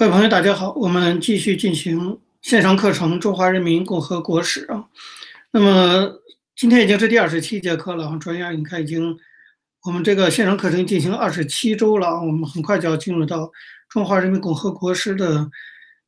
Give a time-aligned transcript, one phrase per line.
[0.00, 4.88] 各位朋友，大家好，我们继续进行线上课程《中华人民共和国史》啊。
[5.50, 6.10] 那么
[6.56, 9.14] 今天已经是第二十七节课了啊，转眼你看已经
[9.84, 13.52] 我们这个线上课程进行二十七周了，我们很快就要进入到
[13.90, 15.46] 中华人民共和国史的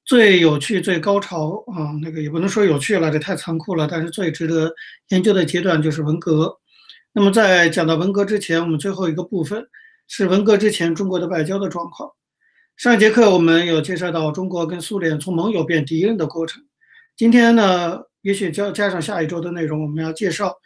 [0.06, 1.93] 最有趣、最高潮啊。
[2.00, 4.72] 那个也不能说有趣了，这太残酷了，但是最值得
[5.09, 6.59] 研究的阶段就是文革。
[7.12, 9.62] 那么在讲到文革之前，我们最后一个部分
[10.09, 12.11] 是文革之前中国的外交的状况。
[12.77, 16.65] 上一节课我们有介绍到中国跟苏联从盟友变敌人的过程。
[17.16, 20.56] 今天呢，也许加加上下一周的内容，我们要介绍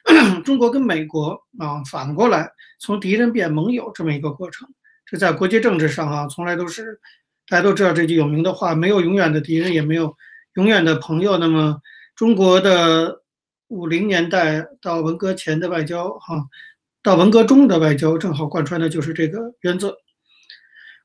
[0.44, 4.66] 中国跟美国啊反过来从敌人变盟友这么一个过程。
[5.04, 6.98] 这在国际政治上啊，从来都是
[7.48, 10.16] 大家都知道这句有名的话：没有永远的敌人，也没有
[10.54, 11.36] 永远的朋友。
[11.36, 11.78] 那么
[12.14, 13.22] 中国的
[13.68, 16.46] 五零年代到文革前的外交，哈，
[17.02, 19.94] 到文革中的外交，正好贯穿的就是这个原则。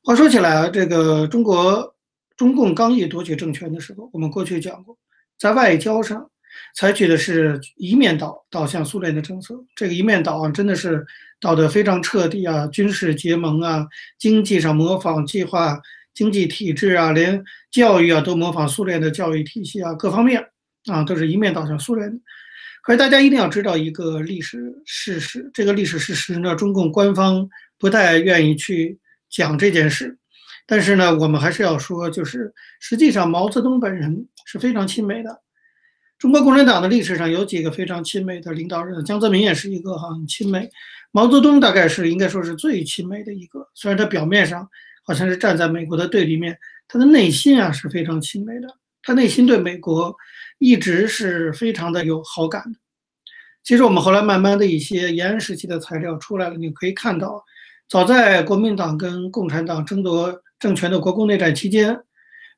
[0.03, 1.95] 话说起来啊，这个中国
[2.35, 4.97] 中共刚一夺取政权的时候，我们过去讲过，
[5.37, 6.27] 在外交上
[6.75, 9.63] 采取的是一面倒倒向苏联的政策。
[9.75, 11.05] 这个一面倒啊，真的是
[11.39, 13.85] 倒得非常彻底啊，军事结盟啊，
[14.17, 15.79] 经济上模仿计划
[16.15, 20.43] 经济体制啊，连教育啊都模仿苏联的教育体系啊，各方面
[20.87, 22.21] 啊都是一面倒向苏联。
[22.81, 27.47] 可是大家一定要知道一个历史事实，这个历史事实呢，中共官方
[27.77, 28.97] 不太愿意去。
[29.31, 30.19] 讲这件事，
[30.67, 35.41] 但是呢，我们还是要说，就是实际上毛泽东本人是非常亲美的。
[36.19, 40.69] 中国共产党的历史上有几个非常亲美的领导人，江泽民也是一个很亲美。
[41.11, 44.69] 毛泽东大概是应该说是最亲美的一个，虽然他表面上
[45.03, 46.55] 好像是站在美国的对立面，
[46.87, 48.67] 他的内心啊是非常亲美的。
[49.01, 50.15] 他内心对美国
[50.59, 52.79] 一直是非常的有好感的。
[53.63, 57.43] 其实我们后来慢慢的一些延安时期的材料出来了，你可以看到。
[57.91, 61.99] 早在国民党跟共产党争夺政权的国共内战期间，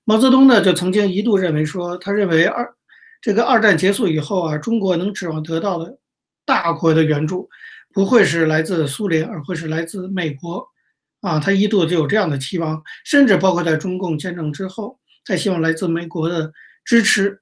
[0.03, 2.71] 毛泽东呢就曾经一度认为说，他认为二
[3.19, 5.97] 这个二战结束以后啊，中国能指望得到的
[6.45, 7.49] 大国的援助，
[7.91, 10.63] 不会是来自苏联，而会是来自美国，
[11.21, 16.53] 啊，他一度就有这样的期望，甚至包括在中共建政之后，他希望来自美国的
[16.85, 17.39] 支持。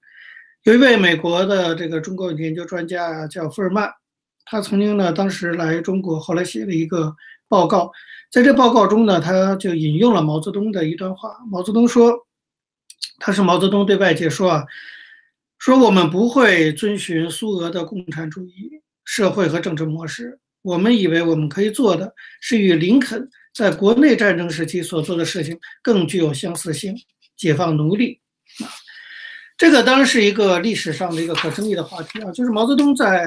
[0.64, 3.92] 有一位美国的这个中国研究专家叫富尔曼，
[4.46, 7.14] 他曾经呢当时来中国，后来写了一个。
[7.52, 7.92] 报告，
[8.32, 11.36] 在这报告中呢，他就引用了毛泽东的一段话。
[11.50, 12.14] 毛泽东说
[13.20, 14.64] ：“他是毛泽东对外界说啊，
[15.60, 20.40] 说我们不会遵循苏俄的共产主义社会和政治模式。
[20.62, 26.96] 我们以为我们可以做的是与林肯在国内战争时期所做的事情更具有相似性，
[27.36, 28.22] 解放奴隶。
[28.64, 28.72] 啊，
[29.58, 33.26] 这个当然是一个历史上的一个可争议的话题啊，就是毛泽东在。”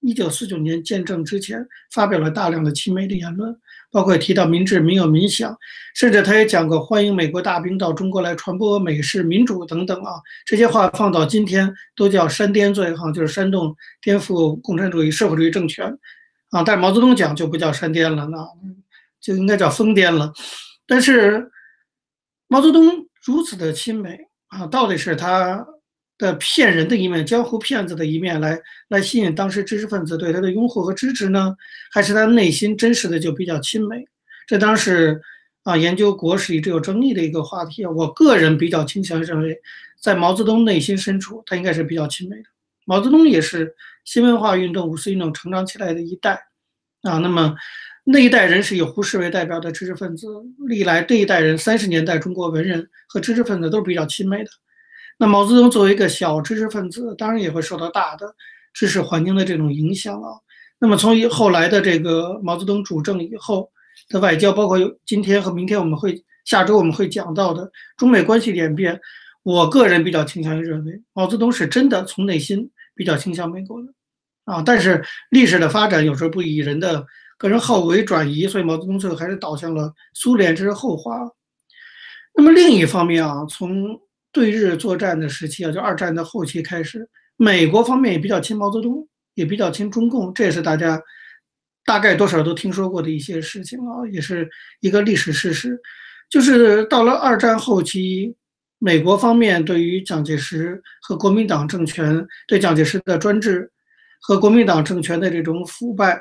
[0.00, 3.54] 一九四九年建政之前，发表了大量的亲美的言论，
[3.90, 5.56] 包括提到民治、民有、民享，
[5.94, 10.12] 甚至他也讲过欢迎美国大兵到中国来传播美式民主等等啊。
[10.46, 15.86] 这些话放到今天都叫煽颠罪，哈，就是煽动、颠覆共产主义、社会主义政权
[16.50, 16.62] 啊。
[16.62, 18.38] 但是毛泽东讲就不叫煽颠了，那
[19.20, 20.32] 就应该叫疯癫了。
[20.86, 21.50] 但是
[22.46, 24.16] 毛泽东如此的亲美
[24.46, 25.66] 啊，到底是他？
[26.18, 31.56] 的骗人的一面，江湖骗子的一面，来来吸引当时知识分子对他的拥护和支持呢？
[31.92, 34.04] 还是他内心真实的就比较亲美？
[34.46, 35.20] 这当是
[35.62, 37.86] 啊，研究国史一直有争议的一个话题。
[37.86, 39.56] 我个人比较倾向于认为，
[40.00, 42.44] 在毛泽东内心深处，他应该是比较亲美的。
[42.84, 43.74] 毛泽东也是
[44.04, 46.40] 新文化运动、五四运动成长起来的一代
[47.02, 47.18] 啊。
[47.18, 47.54] 那么
[48.04, 50.26] 那一代人是以胡适为代表的知识分子，
[50.66, 54.50] 历来这一代人三十年代中国文人和知识分子都是比较亲美的。
[55.18, 58.34] 那毛泽东作为一个小知识分子，当然也会受到大的
[58.72, 60.30] 知识环境的这种影响啊。
[60.78, 63.68] 那么从后来的这个毛泽东主政以后
[64.08, 68.98] 的外交，包括今天和明天我们会下周我们会讲到的中美关系演变，
[69.42, 73.88] 我个人比较倾向于认为毛泽东是真的从内心比较倾向美国的
[74.44, 74.62] 啊。
[74.64, 77.04] 但是历史的发展有时候不以人的
[77.36, 81.28] 个人好恶为转移，所以毛泽东最后还是倒向了苏联，这是后话。
[82.34, 84.00] 那么另一方面啊，从
[84.38, 89.04] 对日作战的时期啊，就二战的后期开始，美国方面也比较亲毛泽东，
[89.34, 91.02] 也比较亲中共，这也是大家
[91.84, 94.48] 大概多少都听说过的一些事情啊，也是
[94.78, 95.76] 一个历史事实。
[96.30, 98.32] 就是到了二战后期，
[98.78, 103.68] 美国方面对于蒋介石和国民党政权，对蒋介石的专制
[104.20, 106.12] 和国民党政权的这种腐败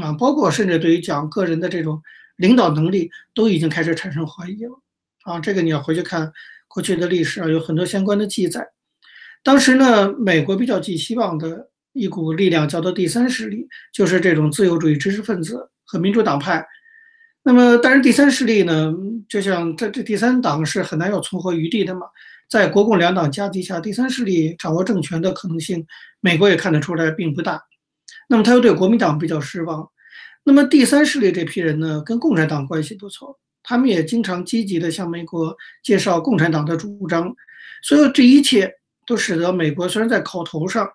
[0.00, 2.00] 啊，包括甚至对于蒋个人的这种
[2.36, 4.80] 领导能力，都已经开始产生怀疑了
[5.24, 5.40] 啊。
[5.40, 6.32] 这个你要回去看。
[6.68, 8.66] 过去的历史啊，有很多相关的记载。
[9.42, 16.66] 当时呢，美国比较寄希望的一股力量叫做第三势力，就是这种自由主义知识分子和民主党派。
[17.42, 18.92] 那么，但是第三势力呢，
[19.28, 22.06] 就像这这第三党是很难有存活余地的嘛。
[22.48, 25.86] 在国共两党夹击下，第三势力掌握政权的可能性，
[26.20, 27.62] 美国也看得出来并不大。
[28.28, 29.86] 那么他又对国民党比较失望。
[30.42, 37.34] 那么第三势力这批人呢，跟共产党关系不错，他们也经常积极地向美国介绍共产党的主张。
[37.82, 38.72] 所以这一切
[39.04, 40.88] 都使得美国虽然在口头上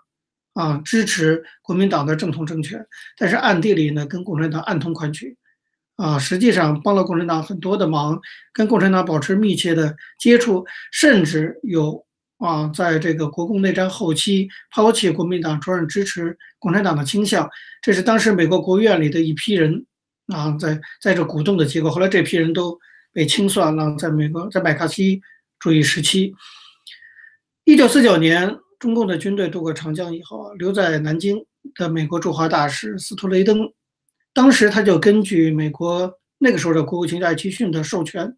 [0.53, 2.85] 啊支持国民党的正统政权，
[3.17, 5.35] 但是暗地里呢跟共产党暗通款曲。
[5.95, 8.17] 啊，实际上帮了共产党很多的忙，
[8.53, 12.05] 跟共产党保持密切的接触，甚至有
[12.37, 17.49] 啊，在这个国共内战后期抛弃国民党，转而支持共产党的倾向。
[17.81, 19.85] 这是当时美国国务院里的一批人
[20.29, 21.89] 啊，在在这鼓动的结果。
[21.89, 22.79] 后来这批人都
[23.11, 25.21] 被清算了，在美国，在麦卡锡
[25.59, 26.33] 主义时期，
[27.65, 31.37] 一九四九年，中共的军队渡过长江以后，留在南京
[31.75, 33.69] 的美国驻华大使斯图雷登。
[34.33, 38.37] 当时他就根据美国那个时候的国务卿艾奇逊的授权，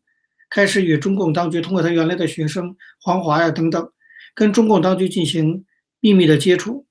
[0.50, 3.92] 开始与中共当局通过他原来的学生黄华呀等等，
[4.34, 5.66] 跟中共当局进行
[6.00, 6.88] 秘密的接触。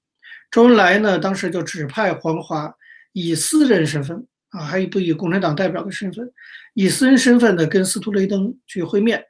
[0.50, 2.74] 周恩来呢，当时就指派黄华
[3.12, 6.30] 以私人身份啊，还不以共产党代表的身份，
[6.74, 9.24] 以私人身份呢跟斯图雷登去会面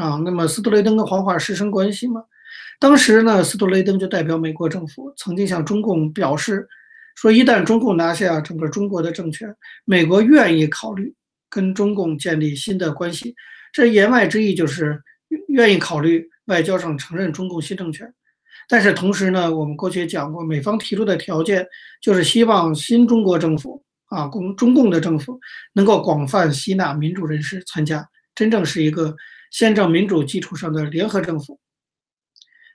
[0.00, 0.16] 啊。
[0.24, 2.22] 那么斯图雷登跟黄华师生关系嘛，
[2.78, 6.68] 当时呢，斯图雷登就代表美国政府曾经向中共表示。
[7.16, 11.12] 说一旦中共拿下整个中国的政权，美国愿意考虑
[11.50, 13.34] 跟中共建立新的关系。
[13.74, 14.98] 这言外之意就是
[15.48, 18.10] 愿意考虑外交上承认中共新政权。
[18.68, 21.66] 但是同时呢，我们过去也讲过，美方提出的条件
[22.00, 25.40] 就是希望新中国政府啊，共中共的政府
[25.72, 29.16] 能够广泛吸纳民主人士参加，真正是一个
[29.50, 31.58] 宪政民主基础上的联合政府。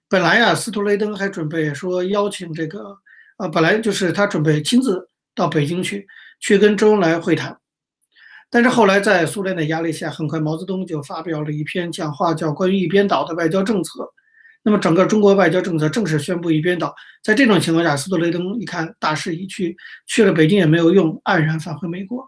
[0.10, 2.98] 本来呀，斯图雷登还准备说邀请这个。
[3.38, 6.08] 啊，本来就是他准备亲自到北京去，
[6.40, 7.60] 去跟周恩来会谈，
[8.50, 14.04] 但是后来在苏联的压力下，很快毛泽东就发表了一篇讲话，叫《关于一边倒的外交政策》。
[14.66, 16.92] 那么整个中国外交政策正式宣布一边倒。
[17.24, 19.78] 在这种情况下，斯图雷登一看大势已去，
[20.08, 22.28] 去了北京也没有用，黯然返回美国。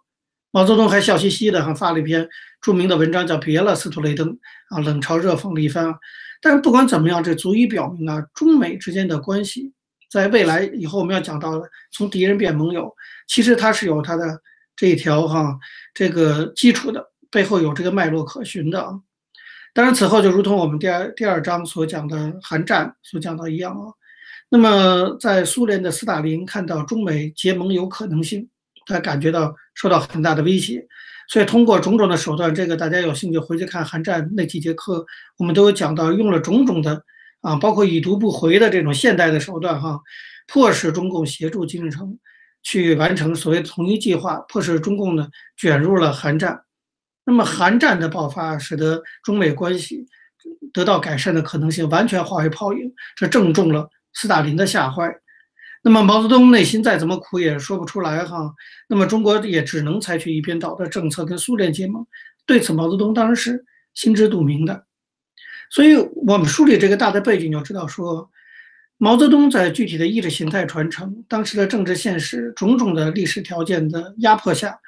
[0.51, 2.29] 毛泽东还笑嘻嘻的，还发了一篇
[2.61, 4.29] 著名的文章，叫《别了，斯图雷登》
[4.69, 5.91] 啊，冷嘲热讽了一番。
[6.39, 9.73] 但是不管怎么样，这足以表明啊，中美之间的关系。
[10.09, 12.95] 在未来以后，我们要讲到的从敌人变盟友，
[13.27, 14.39] 其实它是有它的
[14.75, 15.57] 这一条哈
[15.93, 18.93] 这个基础的，背后有这个脉络可循的啊。
[19.77, 23.93] 当然，此后就如同我们第二第二章所讲的韩战所讲到一样啊。
[24.49, 28.49] 那么，在苏联的斯大林看到中美结盟有可能性，
[28.87, 30.83] 他感觉到受到很大的威胁，
[31.29, 35.05] 所以通过种种的手段，这个大家有兴趣回去看韩战那几节课，
[35.37, 37.03] 我们都有讲到，用了种种的。
[37.41, 40.01] 啊，包括已读不回的这种现代的手段，哈，
[40.47, 42.17] 迫使中共协助金日成
[42.63, 46.59] 去完成所谓统一计划，迫使中共呢卷入了韩战。
[47.27, 50.05] 那么韩战的爆发，使得中美关系
[50.71, 55.13] 得到改善的可能性完全化为泡影，这正中了斯大林的下怀。
[55.83, 58.55] 那么毛泽东内心再怎么苦也说不出来，哈。
[58.87, 62.07] 那么中国也只能采取一边倒的政策跟苏联结盟。
[62.45, 64.85] 对此，毛泽东当然是心知肚明的。
[65.69, 68.31] 所以我们梳理这个大的背景，就知道说，
[68.97, 74.79] 毛泽东在具体的意识形态传承、当时的政治现实、种种的历史条件的压迫下，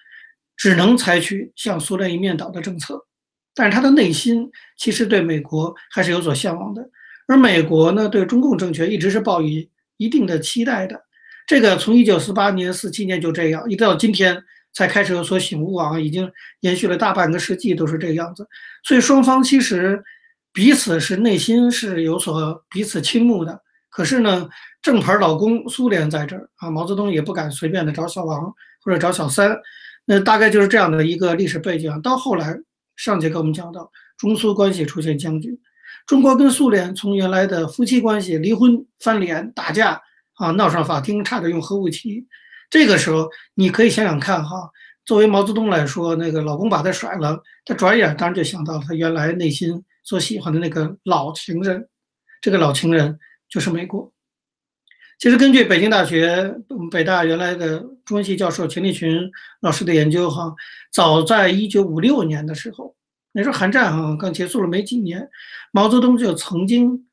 [0.60, 3.04] 只能采取向苏联一面倒的政策。
[3.56, 4.48] 但是他的内心
[4.78, 6.88] 其实对美国还是有所向往的，
[7.28, 11.02] 而美国呢，对中共政权一直是抱以一定的期待的。
[11.48, 14.40] 这个从一九四八年、四七年就这样，一直到今天
[14.74, 18.48] 才开始有所醒悟啊，已经延续了大半个世纪都是这个样子。
[18.84, 20.04] 所以双方其实。
[20.52, 24.50] 彼此是内心是有所彼此倾慕的，可是呢，
[24.82, 28.52] 正牌老公苏联在这儿啊，毛泽东也不敢随便的找小王
[28.84, 29.56] 或者找小三，
[30.12, 32.02] 那大概就是这样的一个历史背景。
[32.02, 32.58] 到后来，
[32.96, 35.60] 上节课我们讲到中苏关系出现僵局，
[36.08, 40.02] 中国跟苏联从原来的夫妻关系离婚、翻脸、打架
[40.34, 42.26] 啊，闹上法庭，差点用核武器。
[42.72, 44.72] 这个时候，你可以想想看哈，
[45.06, 49.86] 作为毛泽东来说，那个老公把他甩了，他转眼当然就想到他原来内心。
[50.02, 51.88] 所喜欢的那个老情人，
[52.42, 54.12] 这个老情人就是美国。
[55.20, 56.56] 其实根据北京大学
[56.90, 60.56] 北大原来的中文系教授钱理群老师的研究，哈，
[60.94, 62.96] 早在一九五六年的时候，
[63.34, 65.28] 那时候韩战哈刚结束了没几年，
[65.74, 67.06] 毛泽东就曾经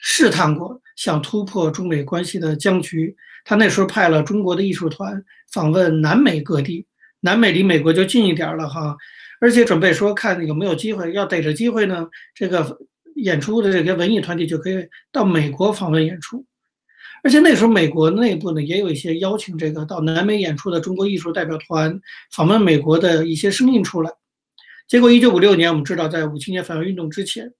[0.00, 3.16] 试探过想突破中美关系的僵局。
[3.44, 6.86] 他那时候派了中国的艺术团访问南美各地，
[7.18, 8.96] 南美离美国就近一点了哈。
[9.40, 12.78] 而且准备说看有没有机会，要逮着机会呢，这个
[13.16, 16.46] 演出的这个文艺团体就可以到美国访问演出。
[17.22, 22.00] 而且那时候美国内部呢也有一些邀请这个到南美演出的中国艺术代表团
[22.32, 24.10] 访问美国的一些声音出来。
[24.88, 27.52] 结果，一九五六年，我们知道，在五七年反右运动之前，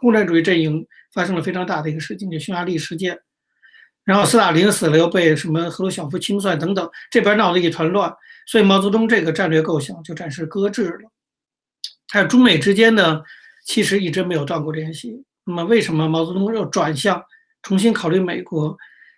[0.00, 3.18] 共产主义阵营发生了非常大的一个事件，就匈牙利事件。
[4.04, 8.12] 然后斯大林死了，又被什么赫鲁晓夫清算等等，这边闹得一团乱，
[8.46, 11.10] 所以毛泽东这个战略构想就暂时搁置了。
[12.12, 13.22] 还有中美之间呢，
[13.64, 15.24] 其实一直没有断过联系。
[15.44, 17.22] 那么，为什么毛泽东要转向
[17.62, 18.76] 重新考虑美国？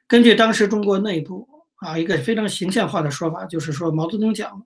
[0.09, 4.63] 根据当时中国内部啊一个非常形象化的说法，就是说毛泽东讲，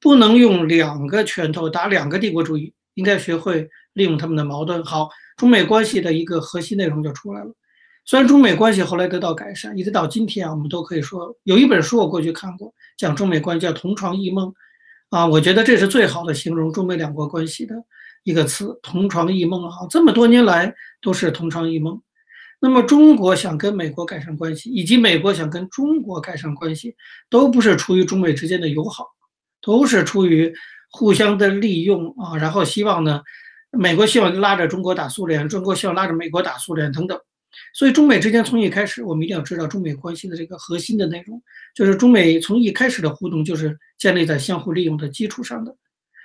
[0.00, 4.82] 不能用两个拳头打两个帝国主义，应该学会利用他们的矛盾。
[4.84, 7.52] 好，中美关系的一个核心内容就出来了。
[8.04, 14.48] 虽然中美关系后来得到改善，一直到今天啊，我们都可以说有一本书我过去看过，讲中美关系叫《同床异梦》，
[15.10, 17.74] 啊，我觉得这是最好的形容中美两国关系的
[18.24, 22.00] 一个词，“同床异梦”啊，这么多年来都是同床异梦。
[22.60, 26.96] 那么，中国想跟美国改善关系，以及美国想跟中国改善关系，
[27.30, 29.06] 都不是出于中美之间的友好，
[29.62, 30.52] 都是出于
[30.90, 32.36] 互相的利用啊。
[32.36, 33.22] 然后希望呢，
[33.70, 37.16] 美国希望拉着中国打苏联，中国希望拉着美国打苏联等等。
[37.74, 41.40] 所以，中美之间从一开始，我们一定要知道中美关系的这个核心的内容，
[41.76, 45.74] 就是中美从一开始的互动就是建立在相互利用的基础上的，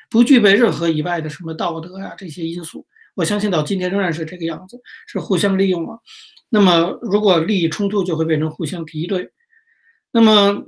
[0.09, 2.85] 不具备任何以外的什么道德呀这些因素。
[3.15, 5.99] 我相信到今天仍然是这个样子，是互相利用了。
[6.49, 9.31] 那么，如果利益冲突，就会变成互相敌对。
[10.11, 10.65] 那么，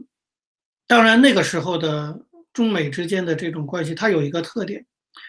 [0.88, 2.20] 当然那个时候的
[2.54, 4.86] 中美之间的这种关系，它有一个特点，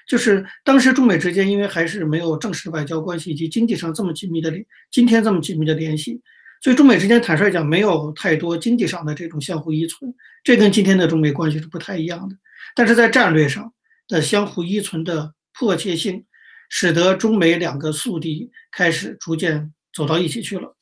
[0.09, 6.21] 就是当时中美之间因为还是没有正式外交关系以及经济上这么紧密的联，今天这么紧密的联系，
[6.63, 12.37] 所以中美之间坦率讲没有太多经济上的这种相互依存，这跟今天的中美关系是不太一样的。
[12.75, 13.73] 但是在战略上
[14.09, 16.25] 的相互依存的迫切性。
[16.69, 20.77] 使得中美两个宿敌开始逐渐走到一起去了。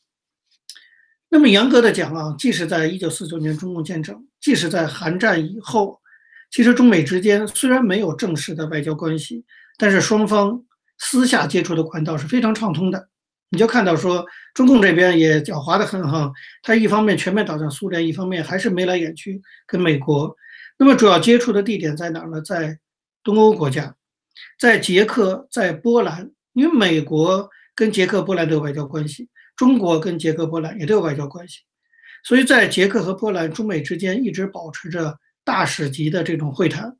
[1.28, 6.00] 那么严格的讲啊，即使在一九四九年中共建政，即使在韩战以后，
[6.50, 9.44] 其实中美之间虽然没有正式的外交关系，
[9.76, 10.64] 但是双方
[10.98, 13.08] 私下接触的管道是非常畅通的。
[13.50, 20.34] 你就看到说，中共这边也狡猾的很哈，他一方面全面倒向苏联，一方面还是眉来眼去跟美国。
[20.78, 22.40] 那么主要接触的地点在哪儿呢？
[22.40, 22.78] 在
[23.22, 23.94] 东欧国家。
[24.58, 31.60] 在捷克，在波兰，因为美国跟捷克、波兰都有外交关系，中国跟捷克、波兰也都有外交关系，
[32.24, 36.96] 所以在捷克和波兰，中美之间一直保持着大使级的这种会谈。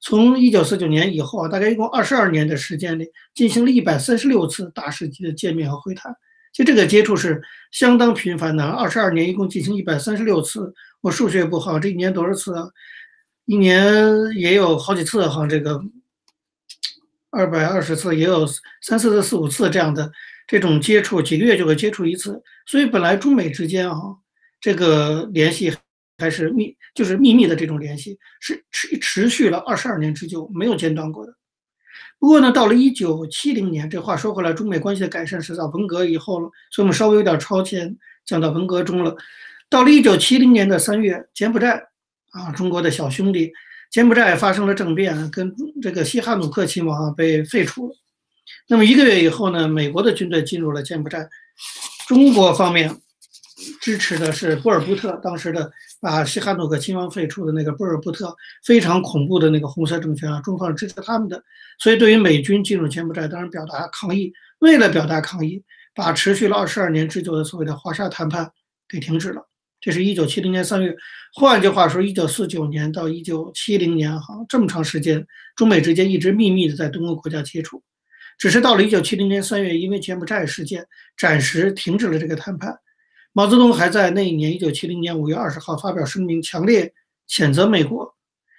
[0.00, 6.14] 从一九四九年以后啊，大概一共二十二年的时间里，进行了一百三十六次大使级的见面和会谈。
[6.52, 10.74] 其实这个接触是相当频繁的，二十二年一共进行一百三十六次。
[11.00, 12.68] 我数学不好，这一年多少次啊？
[13.46, 13.86] 一年
[14.36, 15.82] 也有好几次哈，这个。
[17.34, 18.46] 二百二十次也有
[18.80, 20.10] 三四次、四五次这样的
[20.46, 22.40] 这种接触，几个月就会接触一次。
[22.66, 23.96] 所以本来中美之间啊，
[24.60, 25.72] 这个联系
[26.18, 31.34] 还是密，就是秘密的这种联系，是持持续了二十二年之久，没有间断过的。
[32.18, 39.14] 不过呢，到了一九七零年，这话说回来，中美关系的改善是在文革以后了，所以我们稍微有点超前，讲到文革中了。
[39.68, 41.82] 到了一九七零年的三月，柬埔寨
[42.30, 43.52] 啊，中国的小兄弟。
[43.90, 47.94] 柬埔寨发生了政变，跟这个西哈努克亲王被废除了。
[48.68, 51.28] 那么一个月以后呢，美国的军队进入了柬埔寨，
[52.08, 52.94] 中国方面
[53.80, 61.42] 支持的是波尔布特，当时的把西哈努克亲王废除的那个波尔布特非常恐怖的那个红色政权啊，中方支持他们的。
[61.78, 64.32] 所以对于美军进入柬埔寨，当然表达抗议。
[64.58, 65.62] 为了表达抗议，
[65.94, 68.50] 把持续了二十二年之久的所谓的华沙谈判
[68.88, 69.46] 给停止了。
[69.84, 70.96] 这是一九七零年三月，
[71.34, 77.82] 换句话说，一九四九年到一九七零年，哈，这么长时间，中美之间一直秘密的在东欧国家接触，
[78.38, 80.86] 只是到了一九七零年三月，因为柬埔寨事件，
[81.18, 82.74] 暂时停止了这个谈判。
[83.34, 86.90] 毛泽东还在那一年，一九七零年五月二十号发表声明，强烈
[87.28, 88.16] 谴责美国。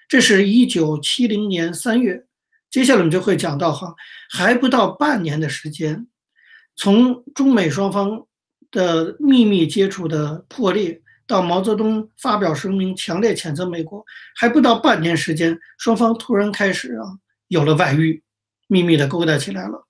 [0.07, 2.23] 这是一九七零年三月，
[2.69, 3.95] 接下来我们就会讲到，哈，
[4.29, 6.05] 还不到半年的时间，
[6.75, 8.27] 从中美双方
[8.69, 11.01] 的秘密接触的破裂。
[11.27, 14.05] 到毛泽东发表声明，强烈谴责美国，
[14.35, 17.05] 还不到半年时间，双方突然开始啊
[17.47, 18.21] 有了外遇，
[18.67, 19.87] 秘密的勾搭起来了。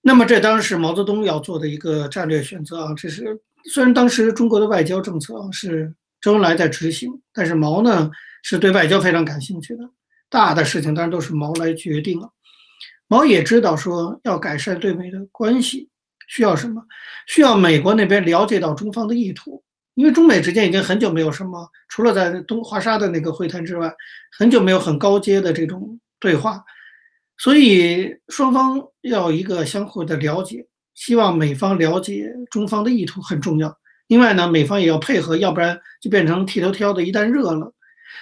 [0.00, 2.94] 那么这当然是毛泽东要做的一个战略选择啊。
[2.96, 3.40] 这是
[3.72, 8.10] 虽然当时中国的外交政策是周恩来在执行，但是毛呢
[8.42, 9.82] 是对外交非常感兴趣的，
[10.30, 12.30] 大的事情当然都是毛来决定了。
[13.08, 15.90] 毛也知道说要改善对美的关系，
[16.26, 16.82] 需要什么？
[17.26, 19.62] 需要美国那边了解到中方的意图。
[19.96, 23.92] 因为中美之间已经很久没有什么，除了在东华沙的那个会谈之外，
[24.38, 26.62] 很久没有很高阶的这种对话，
[27.38, 33.74] 所以双方要一个相互的了解，希望美方了解中方的意图很重要。
[34.08, 37.72] 另外呢，美方也要配合，要不然就变成剃头挑的，一旦热了。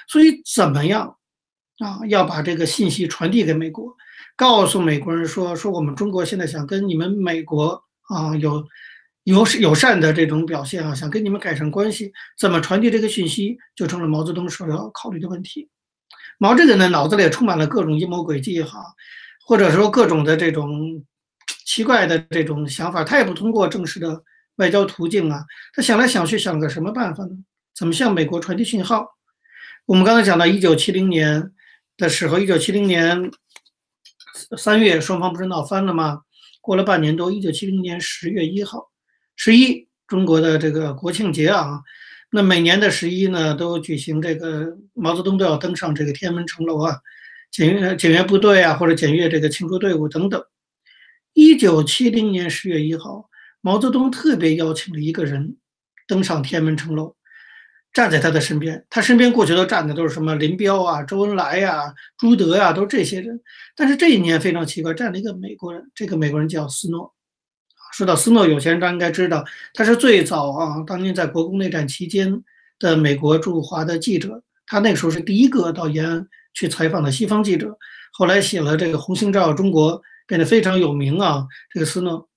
[0.09, 1.17] 所以怎么样
[1.79, 3.93] 啊，要把这个信息传递给美国，
[4.37, 8.65] 告诉美国人说说我们中国现在想跟你们美国啊有
[9.25, 15.69] 友友善的这种表现啊，想跟你们改善关系，怎么传递这个信息，就成了毛泽东首要考虑的问题。
[16.39, 18.81] 毛这个呢，脑子里也充满了各种阴谋诡计哈，
[19.45, 21.05] 或者说各种的这种
[21.67, 24.23] 奇怪的这种想法，他也不通过正式的
[24.57, 27.31] 外交途径啊，他想来想去想个什么办法呢？
[27.75, 29.07] 怎么向美国传递信号？
[29.87, 31.51] 我们刚才讲到一九七零年。
[31.97, 33.31] 的时候，一九七零年
[34.59, 36.23] 三月，双方不是闹翻了吗？
[36.61, 38.91] 过了半年多，一九七零年十月一号，
[39.37, 41.81] 十一，中国的这个国庆节啊，
[42.31, 46.99] 那每年的十一呢，都举行这个毛泽东都要登上这个天安门城楼啊，
[47.51, 50.43] 检阅检阅部队啊，或者检阅这个庆祝队伍等等。
[51.33, 53.29] 一九七零年十月一号，
[53.61, 55.57] 毛泽东特别邀请了一个人
[56.07, 57.17] 登上天安门城楼。
[57.93, 63.41] 站在他的身边，他身边过去都站的都是什么林彪啊、周恩来呀、朱德呀，都是这些人。
[63.77, 67.14] 但是这一年非常奇怪，站了一个美国人，这个美国人叫斯诺。
[67.97, 72.43] 说到斯诺，有钱人大家应该知道，他是最早啊，当年在国共内战期间
[72.81, 77.79] 的美国驻华的记者，他那个时候是第一个到延安去采访的西方记者，
[78.13, 79.97] 后来写了这个《红星照耀中国》，
[80.27, 81.47] 变得非常有名啊。
[81.73, 82.29] 这个斯诺。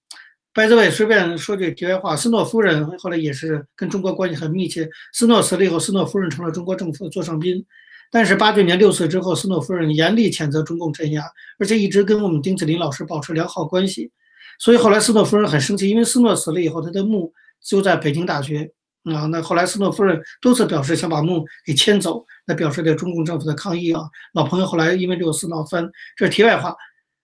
[0.54, 4.88] 白泽伟随便说句题外话，斯诺夫人后来也是跟中国关系很密切。
[5.12, 7.66] 斯诺死了以后，斯诺夫人成了中国政府的座上宾。
[8.12, 11.24] 但是八九年六四之后，斯诺夫人严厉谴责中共镇压，
[11.58, 14.12] 而且一直跟我们丁子霖老师保持良好关系。
[14.60, 18.72] 所以后来斯诺夫人很生气，因为斯诺死了以后，他的墓就在北京大学
[19.04, 19.26] 啊。
[19.28, 24.04] 那后来斯诺夫人多次表示想把墓给迁走，那表示对中共政府的抗议啊。
[24.34, 26.76] 老朋友后来因为六四闹翻，这是题外话。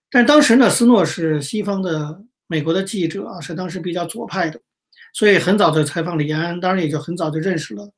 [0.09, 2.21] 但当时呢，斯诺是西方的。
[2.45, 4.59] 美国的记者啊，是当时比较左派的，
[5.13, 7.89] 所以很早就采访了延安，当然也就很早就认识了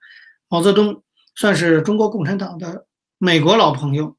[0.47, 1.03] 毛泽东，
[1.35, 2.85] 算是中国共产党的
[3.17, 4.15] 美国老朋友。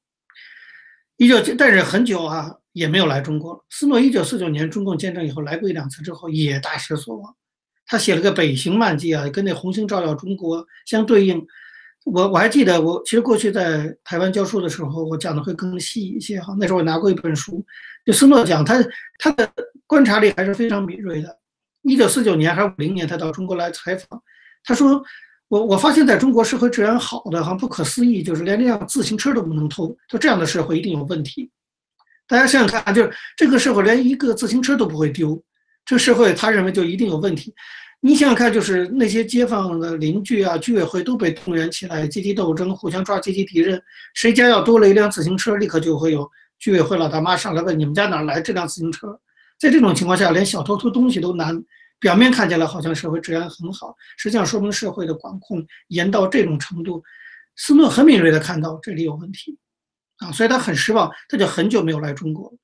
[1.17, 3.65] 一九，但是很久啊，也没有来中国。
[3.71, 7.35] 斯诺一九四九年中共建政以后来过一两次之后，也大失所望。
[7.87, 11.43] 他写了个《北行漫记》啊，跟那《红星照耀中国》相对应。
[12.05, 16.55] 我我还记得，我其实过去在台湾教书的时候，我讲的会更细一些哈。
[16.61, 17.65] 那时候我拿过一本书，
[18.05, 18.85] 就斯诺讲他
[19.19, 19.51] 他的
[19.87, 21.39] 观察力还是非常敏锐的。
[21.81, 24.23] 一九四九年还是五零年，他到中国来采访，
[24.65, 25.03] 他说
[25.49, 31.51] ：“我我发现在中国社会治安好的哈，不可思议，就是连辆自行车都不能偷，就这样的社会一定有问题。
[32.27, 35.43] 大家想想看，就是这个社会连一个自行车都不会丢，
[35.85, 37.55] 这个社会他认为就一定有问题。”
[38.01, 43.83] 你想想看，就是那些街坊的邻居啊，居委会都被动员起来，阶级斗争，互相抓阶级敌人。
[44.15, 49.19] 谁家要多了一辆自行车，立刻就会有居委会老大妈上来问：你们家哪来这辆自行车？
[49.59, 51.61] 在这种情况下，连小偷偷东西都难。
[51.99, 57.03] 表面看起来好像社会治安很好，实际上说明社会的管控严到这种程度。
[57.57, 59.59] 斯诺很敏锐地看到这里有问题，
[60.19, 62.57] 啊，所以他很失望，他就很久没有来中国了。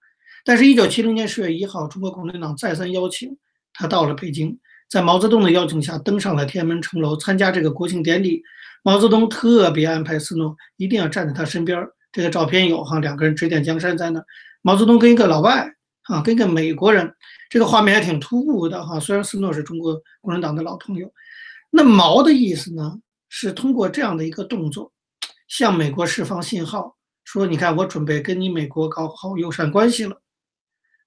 [0.45, 3.37] 但是，一九七零年十月一号，中国共产党再三邀请
[3.73, 4.59] 他到了北京。
[4.89, 8.43] 在毛泽东的邀请下，登上了天安门城楼参加这个国庆典礼。
[8.83, 11.87] 毛泽东特别安排斯诺一定要站在他身边。
[12.11, 14.23] 这个照片有哈，两个人指点江山在那。
[14.61, 17.15] 毛泽东跟一个老外啊，跟一个美国人，
[17.49, 18.99] 这个画面还挺突兀的哈。
[19.01, 21.11] 虽然斯诺是中国共产党的老朋友，
[21.71, 24.93] 那毛的意思呢，是通过这样的一个动作，
[25.49, 30.21] 向美国释放信号，说你看我准备跟你美国搞好友善关系了。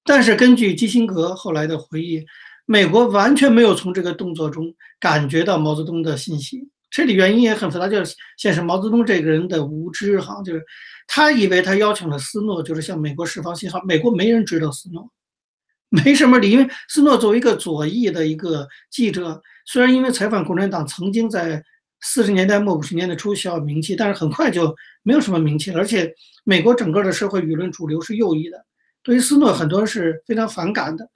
[0.03, 2.25] 但是根据基辛格后来的回忆。
[2.67, 10.63] 美国完全没有从这个动作中感觉到毛泽东的信息，这里原因也很复杂，就是显示毛泽东这个人的无知哈，就是
[11.05, 13.79] 他以为他邀请了斯诺，就是向美国释放信号。
[13.85, 15.07] 美国没人知道斯诺，
[15.89, 21.63] 没什么理，因为斯诺作为一个左翼的一个记者，虽然因为采访共产党曾经在
[22.01, 25.79] 四十年代末五十年代初小有名气，但是很快就没有什么名气了。
[25.79, 28.65] 而且美国整个的社会舆论主流是右翼的，
[29.01, 31.09] 对于斯诺很多人是非常反感的。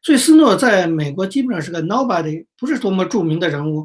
[0.00, 3.84] 所以斯诺在美国基本上是个 nobody，不是多么著名的人物，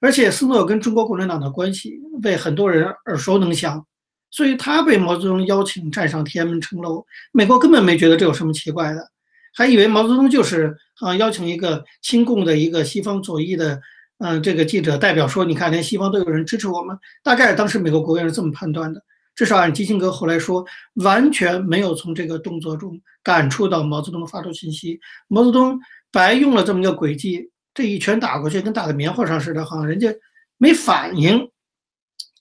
[0.00, 3.86] 而且斯诺跟中国共产党的关系被很多人耳熟能详，
[4.32, 9.08] 所以他被毛泽东邀请站上天安门城楼，美国根本没觉得这有什么奇怪的，
[9.54, 13.80] 还以为毛泽东就是啊邀请一个亲共的一个西方左翼的
[14.24, 19.02] 嗯这个记者代表说，你看连西方都有人支持我们，大概当时美国国务院是这么判断的。
[19.34, 25.00] 至少按基辛格后来说，完全没有从这个动作中感触到毛泽东发出信息。
[25.26, 25.76] 毛泽东
[26.12, 30.08] 白用了这么一个诡计，这一拳打过去，跟打在棉花上似的，好像人家
[30.56, 31.50] 没反应。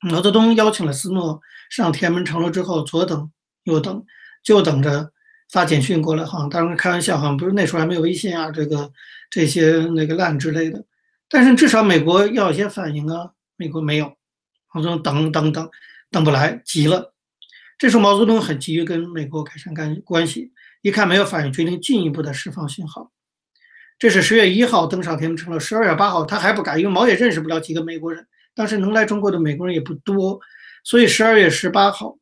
[0.01, 1.41] 毛泽东邀请了斯诺
[1.71, 3.31] 上天安门城楼之后，左等
[3.63, 4.05] 右等，
[4.43, 5.11] 就等着
[5.49, 8.91] 发简讯过来，哈，当时开玩笑，哈，不是那时候还没有微信啊，这个
[9.31, 10.85] 这些那个烂之类的。
[11.31, 14.13] 但是至少美国要有些反应啊，美国没有，
[14.73, 15.69] 毛泽东等等等。
[16.13, 17.13] 等不来，急了。
[17.77, 23.13] 这时候毛泽东很急于跟美国改善干关系，一看没有反应，决定进一步的释放信号。
[23.97, 30.37] 这是十月一号登上天安门城了，十二月八号他还不敢，因为毛也认识不了几个美国人，当时能来中国的美国人也不多，
[30.83, 32.17] 所以十二月十八号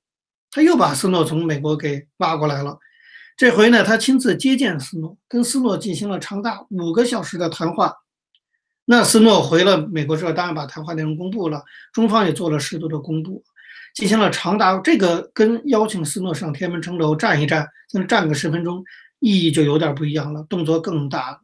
[0.52, 2.78] 他又把斯诺从美国给挖过来了。
[3.36, 7.92] 这回呢，他亲自接见斯诺，跟斯诺进行了长达五个小时的谈话。
[8.92, 13.44] 那斯诺回了美国之后，当然把谈话内容公布了，中方也做了适度的公布，
[13.94, 18.84] 进行了长达这个跟邀请斯诺上天安门城楼站一站，那站个十分钟，
[19.20, 21.40] 意义就有点不一样了，动作更大。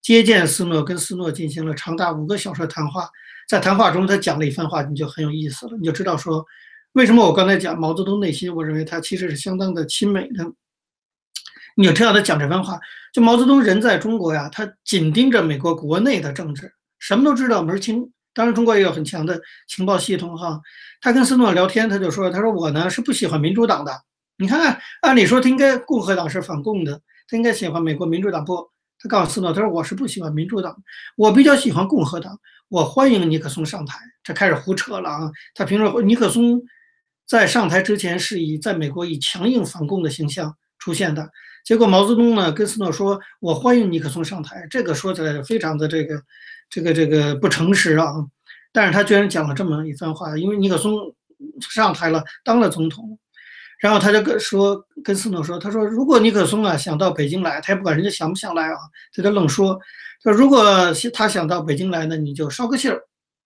[0.00, 3.10] 接见斯诺，跟斯诺进行了长达五个小时的谈话，
[3.46, 6.42] 在谈话中他讲了一番话，你就很有意思了，你就知道说，
[6.92, 10.50] 为什么我刚才讲毛泽东内心，我认为他其实是相当的亲美的。
[11.80, 12.78] 你就听到他讲这番话，
[13.10, 18.12] 就毛泽东人在中国呀，他紧盯着美国国内的政治，什么都知道门清。
[18.34, 20.60] 当然，中国也有很强的情报系统哈。
[21.00, 23.90] 他跟斯诺聊天，他就说：“他说我呢是不喜欢民主党的。
[24.36, 28.70] 你看，按理说他应该共和党是反共的，他应该喜欢美国民主党不？
[28.98, 30.76] 他告诉斯诺，他说我是不喜欢民主党，
[31.16, 32.38] 我比较喜欢共和党，
[32.68, 33.98] 我欢迎尼克松上台。
[34.22, 35.30] 这开始胡扯了啊！
[35.54, 36.60] 他平时尼克松
[37.26, 41.26] 在上台之前是以在美国以强硬反共的形象出现的。”
[41.70, 46.20] 结果毛泽东呢跟斯诺说：“我欢迎尼克松上台。”这个说起来非常的这个、
[46.68, 48.12] 这个、这个不诚实啊！
[48.72, 51.14] 但是他居然讲了这么一番话，因为尼克松
[51.60, 53.16] 上台了，当了总统，
[53.78, 58.76] 然后他就跟说跟斯诺说：“他说如果尼克松啊想到北京来，他也不管人家想不想来啊，
[59.14, 59.78] 他就愣说：
[60.24, 63.00] 说如果他想到北京来呢，你就捎个信儿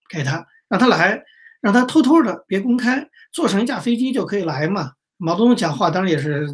[0.08, 1.22] 给他，让他来，
[1.60, 4.92] 让他偷偷的别公开，坐上一架飞机就可以来嘛。”
[5.24, 6.46] 毛泽东讲话当然也是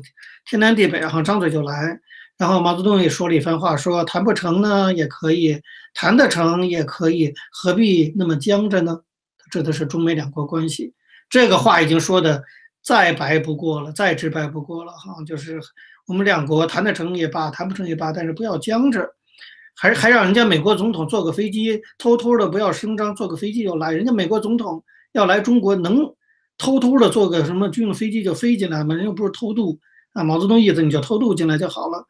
[0.48, 1.98] 天南地北哈，张嘴就来。
[2.38, 5.60] 然后毛泽东也说了一番话，说谈不成呢也可以，
[5.92, 9.00] 谈得成也可以，何必那么僵着呢？
[9.38, 10.94] 他指的是中美两国关系。
[11.28, 12.44] 这个话已经说的
[12.80, 15.60] 再白不过了，再直白不过了哈，就是
[16.06, 19.04] 我们两国谈得成也罢，谈不成也罢，但是不要僵着，
[19.74, 26.14] 还还让人家美国总统坐个飞机，偷偷的不要声张，坐个飞机就来，人家美国总统要来中国能。
[26.60, 29.80] 偷偷的坐个什么军用飞机就飞进来嘛，人又不是偷渡
[30.12, 30.22] 啊。
[30.22, 32.06] 毛泽东意思你就偷渡进来就好了。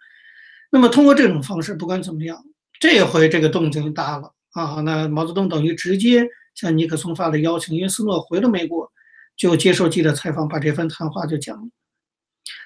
[0.72, 2.36] 那么通过这种方式，不管怎么样，
[2.80, 4.80] 这回这个动静大了啊。
[4.80, 8.90] 那毛泽东等于直接向尼克松发了邀请，因为斯诺回了美国，
[9.36, 11.68] 就接受记者采访，把这番谈话就讲了。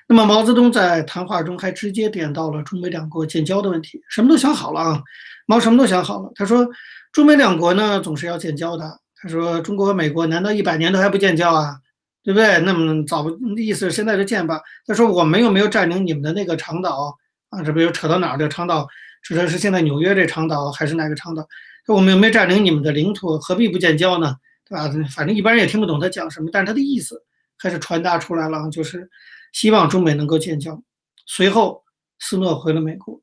[0.08, 5.02] 那么毛泽东在谈话中还直接点到了中美两国建交的问题，什么都想好了啊。
[5.46, 6.66] 毛什么都想好了，他说
[7.12, 9.00] 中美两国呢总是要建交的。
[9.24, 11.80] 他说：“中国和美国难道一百年都还不建交啊？
[12.22, 12.60] 对不对？
[12.60, 13.24] 那么早
[13.56, 17.16] 意思现在就建吧。”他说：“我们又没有占领你们的那个长岛
[17.48, 18.36] 啊，这不又扯到哪儿？
[18.38, 18.86] 这长岛
[19.22, 21.48] 指的是现在纽约这长岛还是哪个长岛？
[21.86, 24.36] 我们又没占领你们的领土，何必不建交呢？
[24.68, 24.90] 对吧？
[25.10, 27.22] 反正一般人也听不懂他讲什么，但是他的意思
[27.56, 29.08] 还是传达出来了，就是
[29.54, 30.78] 希望中美能够建交。
[31.24, 31.82] 随后，
[32.18, 33.18] 斯诺回了美国，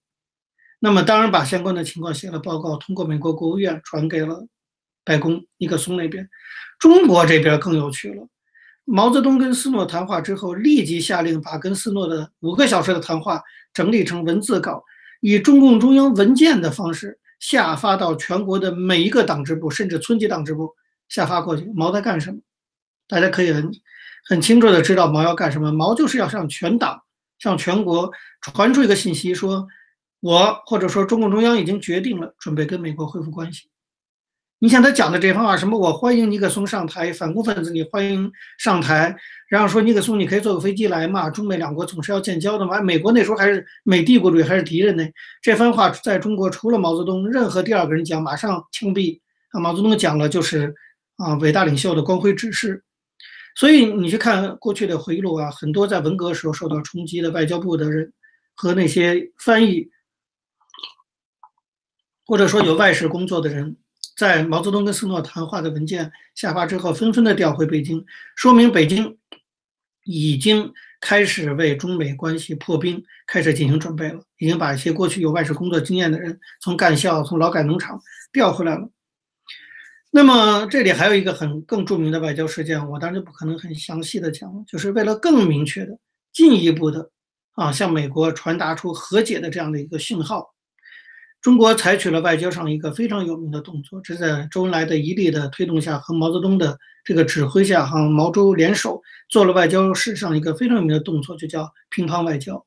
[0.79, 4.43] 那么当然把相关的情况写了报告，通过美国国务院传给了。”
[5.03, 6.29] 白宫尼克松那边，
[6.79, 8.27] 中国这边更有趣了。
[8.85, 13.41] 毛泽东跟斯诺谈话之后，立即下令把跟斯诺的五个小时的谈话
[13.73, 14.83] 整理成文字稿，
[15.21, 20.73] 以中共中央文件的方式下发到全国的每一个党支部，甚至村级党支部
[21.09, 21.71] 下发过去。
[21.75, 22.39] 毛在干什么？
[23.07, 23.71] 大家可以很
[24.27, 25.71] 很清楚的知道毛要干什么。
[25.71, 27.01] 毛就是要向全党、
[27.39, 28.11] 向全国
[28.41, 29.67] 传出一个信息，说
[30.19, 33.70] 我或者说中共中央已经决定了，准备跟美国恢复关系。
[34.63, 39.15] 你像他讲的这番话，什么我欢迎尼克松上台，反共分子你欢迎上台，
[39.49, 42.79] 然后说尼克松你可以坐个飞机来嘛，中美两国总是要建交的嘛。
[42.79, 45.03] 美国那时候还是美帝国主义还是敌人呢？
[45.41, 49.19] 这番话在中国除了毛泽东，任何第二个人讲马上枪毙
[49.49, 49.59] 啊。
[49.59, 50.71] 毛泽东讲了就是
[51.17, 52.83] 啊伟大领袖的光辉指示。
[53.55, 58.13] 所以你去看过去的回忆录啊，很多在文革时候受到冲击的外交部的人
[58.53, 59.89] 和那些翻译，
[62.27, 63.75] 或者说有外事工作的人。
[64.21, 68.05] 在毛泽东跟斯诺谈话的文件下发之后，纷纷的调回北京，
[68.35, 69.17] 说明北京
[70.03, 77.99] 已经开始为中美关系破冰开始进行准备了，已经把一些过去有外事工作经验的人从干校、从劳改农场
[78.31, 78.87] 调回来了。
[80.11, 85.97] 那么这里还有一个很更著名的外交事件，我当然不可能很详细的讲，就是为了更明确的、
[86.31, 87.09] 进一步的
[87.53, 90.53] 啊，向美国传达出和解的这样的一个信号。
[91.41, 102.63] 中国采取了外交上一个非常有名的动作，这在周恩来的一力的推动下和毛泽东的这个指挥下，哈毛周联手做了外交史上一个非常有名的动作，就叫乒乓外交。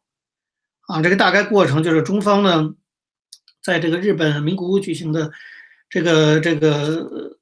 [0.88, 2.74] 啊，这个大概过程就是中方呢，
[3.62, 5.30] 在这个日本名古屋举行的
[5.88, 7.36] 这个这个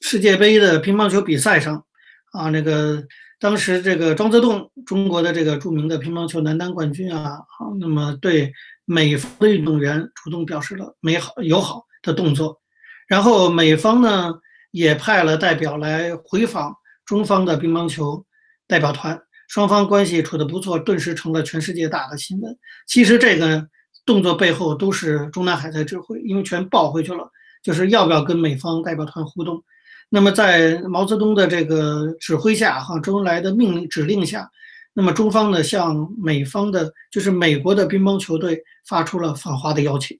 [0.00, 1.84] 世界杯的乒乓球比赛上，
[2.32, 3.04] 啊，那个。
[3.40, 8.50] 当时这个庄则栋，中国的这个著名的乒乓球男单冠军啊，好，那么对
[8.84, 12.60] 美方的运动员主动表示了美好友好的动作，
[13.06, 14.32] 然后美方呢
[14.70, 18.24] 也派了代表来回访中方的乒乓球
[18.66, 22.56] 代表团，双方关系处得不错，顿时成了全世界大的新闻。
[22.86, 23.66] 其实这个
[24.06, 27.30] 动作背后都是中南海在指挥，因为全报回去了，
[27.62, 29.62] 就是要不要跟美方代表团互动。
[30.10, 34.48] 那么在毛泽东的这个指挥下，哈，周恩来的命令指令下，
[34.94, 40.18] 那么中方呢向美方的，就是美国的乒乓球队发出了访华的邀请。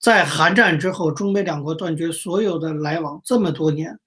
[0.00, 3.98] 在韩战之后，中美两国断绝所有的来往这么多年，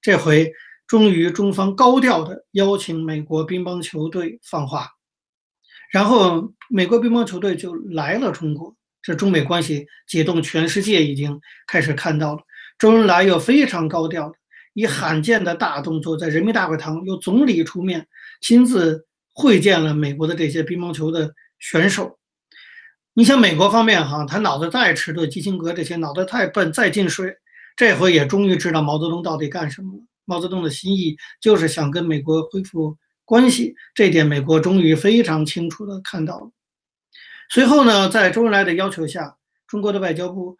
[0.00, 0.52] 这回
[0.86, 4.86] 终于中方高调的邀请美国乒乓球队访华，
[5.90, 12.42] 然后美国乒乓球队就来了中国，这中美关系解冻，全世界已经开始看到了。
[12.78, 14.34] 周恩来又非常高调的
[14.74, 18.06] 以罕见的大动作，在人民大会堂由总理出面
[18.40, 22.18] 亲自会见了美国的这些乒乓球的选手。
[23.14, 27.34] 你像美国方面哈，他脑子再迟钝，基辛格这些脑子太笨，再进水，
[27.76, 30.02] 这回也终于知道毛泽东到底干什么了。
[30.24, 36.50] 毛泽东的心意就是想跟美国恢复关系，这点美国终于非常清楚的看到了。
[37.50, 40.56] 随后呢，在周恩来的要求下，中国的外交部。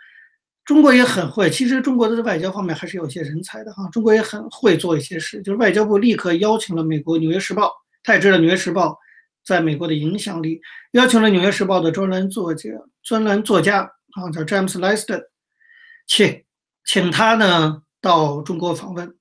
[0.64, 3.88] 中国也很会，其实中国的外交方面还是有些人才的哈。
[3.90, 7.66] 中国也很会做一些事，就是外交部立刻邀请了美国《纽约时报》，
[8.02, 8.88] 他也知道《纽约时报》
[9.44, 10.60] 在美国的影响力，
[10.92, 12.70] 邀请了《纽约时报》的专栏作家、
[13.02, 13.80] 专栏作家
[14.12, 15.22] 啊，叫 James l e s t o n
[16.06, 16.44] 请
[16.84, 19.16] 请他呢到中国访问。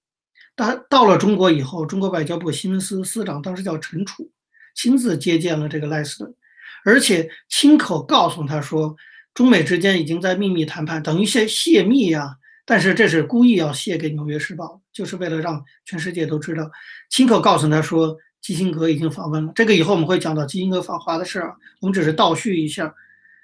[0.56, 4.30] 他到了中国以后，中国外交部新闻司司长当时叫陈楚，
[4.76, 6.36] 亲自接见了这个 l e s t o n
[6.84, 8.96] 而且亲口告诉他说。
[9.34, 12.36] 中美之间已经在秘密谈判，等于泄泄密呀。
[12.66, 16.70] 但是这是故意要泄给《纽约时报》，就是为了让全世界都知道，
[17.10, 19.52] 亲口告诉他说基辛格已经访问了。
[19.56, 22.94] 这个以后我们会讲到基辛格访华的事儿，我们只是倒叙一下。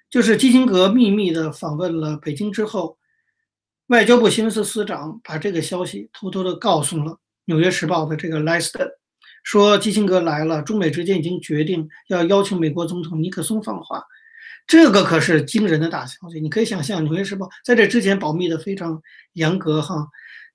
[0.09, 2.97] 就是基辛格秘密的访问了北京之后，
[3.87, 7.11] 外交部新闻司司长把这个消息偷偷的告诉了
[7.45, 8.89] 《纽约时报》的这个莱斯特，
[9.43, 14.01] 说基辛格来了，中美之间已经决定要邀请美国总统尼克松访华。
[14.65, 19.01] 这个可是惊人的大消息，你可以想象，《纽约时报》在这之前保密的非常
[19.33, 20.07] 严格哈，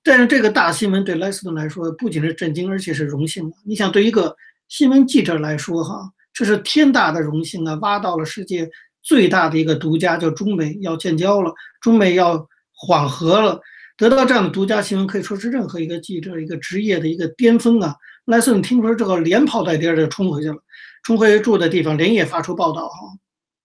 [0.03, 3.55] 但是这个大新闻对莱斯顿来说不仅是震惊，而且是荣幸的。
[3.65, 4.35] 你想，对一个
[4.67, 7.75] 新闻记者来说哈，这是天大的荣幸啊！
[7.81, 8.69] 挖到了世界
[9.01, 13.61] 最大的一个独家，叫中美要建交了，中美要缓和了，
[13.95, 17.95] 得到这样的独家新闻，可以说是任何一个记者一个职业的一个巅峰啊！
[18.25, 20.57] 莱斯顿听说之后，连跑带颠的冲回去了，
[21.03, 22.97] 冲回住的地方，连夜发出报道哈。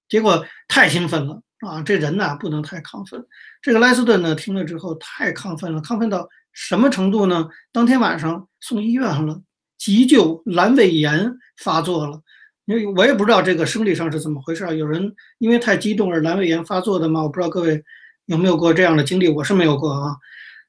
[0.08, 1.82] 结果太兴奋了啊！
[1.82, 3.24] 这人呐不能太亢奋。
[3.60, 7.48] 这个莱斯顿呢听了之后太亢奋了，亢奋到什么程度呢？
[7.72, 9.42] 当天晚上送医院了，
[9.76, 12.20] 急救阑尾炎发作了。
[12.66, 17.22] 因为我也不知道这个生理上是怎么回事啊，有人因为太激动而阑尾炎发作的吗？
[17.22, 17.82] 我不知道各位
[18.26, 20.14] 有没有过这样的经历，我是没有过啊。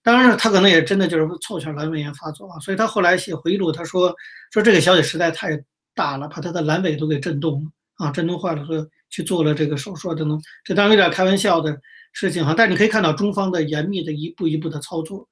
[0.02, 2.60] 当然了，他可能也真的就是凑巧阑尾炎发作啊。
[2.60, 4.16] 所以他后来写回忆录，他说
[4.52, 5.62] 说这个消息实在太
[5.94, 8.88] 大了，把他的阑尾都给震动了啊，震动坏了，说。
[9.10, 11.80] 去做了这个手术等等，这当然有点开玩笑的
[12.14, 12.54] 事情哈。
[12.56, 15.28] 但是你可以看到中方的严密的一步一步的操作，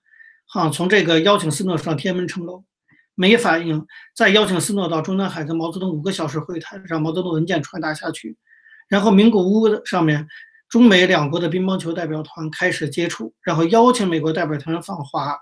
[0.47, 2.63] 哈，从这个邀请斯诺上天安门城楼
[3.15, 3.85] 没反应，
[4.15, 8.37] 再邀请斯诺到中南海跟毛泽东五个小时会谈，让毛泽东文件传达下去，
[8.87, 10.27] 然后名古屋的上面
[10.69, 15.37] 中美两国的乒乓球代表团开始接触，然后邀请美国代表团访华，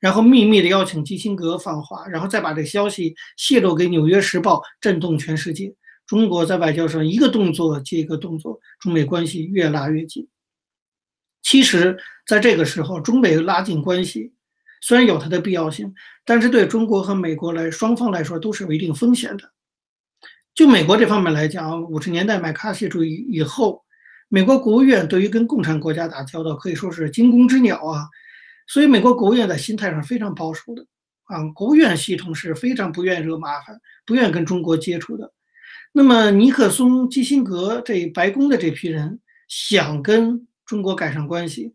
[0.00, 5.74] 然后秘密的邀请基辛格访华，然后再把这消息泄露给《纽约时报》，震动全世界。
[6.06, 10.28] 中国在外交上一个动作接一个动作，中美关系越拉越近。
[11.42, 14.32] 其实，在这个时候，中美拉近关系
[14.80, 19.52] 虽然有它的必要性，但是对中国和美国来双方来说都是有一定风险的。
[20.54, 23.84] 就美国这方面来讲，五十年代麦卡锡主义以后，
[24.28, 28.08] 美国国务院对于跟共产国家打交道可以说是惊弓之鸟啊，
[28.66, 30.86] 所以美国国务院在心态上非常保守的
[31.24, 35.33] 啊，国务院系统是非常不愿意惹麻烦，不愿意跟中国接触的。
[35.96, 41.72] 那么尼克松、基辛格这白宫的这批人想跟中国改善关系，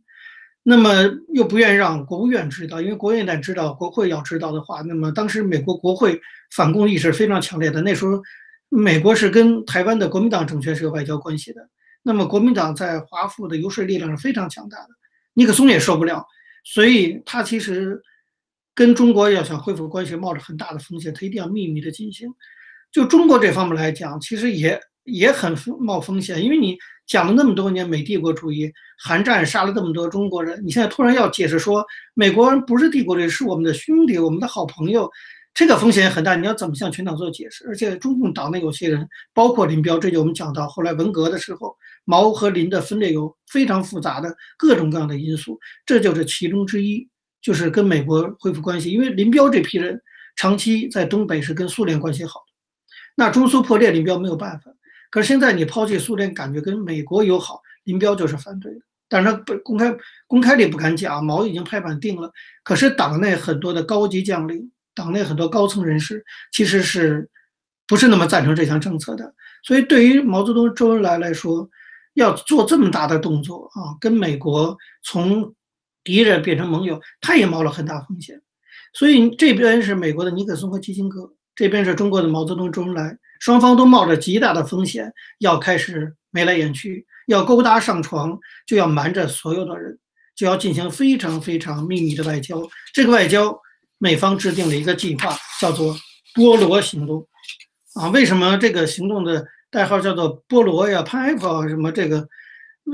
[0.61, 0.91] 那么
[1.33, 6.19] 又不愿让国务院知道，因为国务院知道，国会要知道的话，那么当时美国国会
[6.51, 7.81] 反共意识非常强烈的。
[7.81, 8.21] 那时候，
[8.67, 11.69] 美国是跟台湾的国民党政权是有外交关系的，
[12.03, 14.89] 那么国民党在华府的游说力量是非常强大的，
[15.33, 16.27] 尼克松也受不了，
[16.65, 18.01] 所以他其实
[18.75, 22.29] 跟中国要想恢复关系，冒着很大的风险，他一定要秘密的进行。
[22.91, 28.71] 就中国这方面来讲，其实也也很冒风险，因为你讲了那么多年美帝国主义，
[29.03, 35.09] 韩战杀了这么多中国人，你现在突然要解释说美国人不是帝国主义，是我们的兄弟，我们的好朋友，
[35.53, 37.67] 这个风险很大，你要怎么向全党做解释？
[37.67, 41.75] 而且中共党内有些人，包括林彪，这就我们讲到后来文革的时候，
[42.05, 47.07] 毛和林的分裂有非常复杂的各种各样的因素，这就是其中之一，
[47.41, 48.91] 就是跟美国恢复关系。
[48.91, 49.99] 因为林彪这批人
[50.35, 52.39] 长期在东北是跟苏联关系好，
[53.19, 54.71] 那中苏破裂，林彪没有办法。
[55.11, 58.79] 可是现在你抛弃苏联，感觉跟美国友好，林彪就是反对的。
[59.09, 59.93] 但是他不公开，
[60.25, 62.31] 公开里不敢讲，毛已经拍板定了。
[62.63, 64.71] 可是党内很多的高级将领。
[64.95, 67.29] 党内很多高层人士其实是
[67.87, 71.69] 不是那么赞成这项政策的，所以对于毛泽东、周恩来来说，
[72.13, 75.53] 要做这么大的动作啊，跟美国从
[76.03, 78.41] 敌人变成盟友，他也冒了很大风险。
[78.93, 89.99] 所以这边是美国的尼克松和基辛格，这边是中国的毛泽东、周恩来，双方都冒着极大的风险，要开始眉来眼去，要勾搭上床，就要瞒着所有的人，
[90.33, 92.65] 就要进行非常非常秘密的外交。
[92.93, 93.59] 这个外交。
[94.01, 95.93] 美方制定了一个计划，叫做
[96.33, 97.27] “菠萝行动”，
[97.95, 102.25] 啊，为什么这个行动的代号叫做“菠萝”呀？pineapple 什么这个，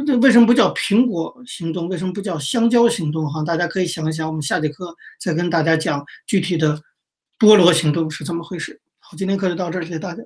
[0.04, 1.86] 这为什么不叫“苹果行动”？
[1.89, 3.30] 为什么不叫“香蕉行动”？
[3.32, 6.82] 哈，大家可以想一想，我们下节课再跟大家讲具体的
[7.38, 8.82] “菠萝行动”是怎么回事。
[9.00, 10.24] 好，今天课就到这儿，谢谢大家。